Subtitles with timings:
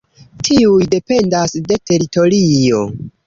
[0.47, 2.81] Tiuj dependas de teritorio.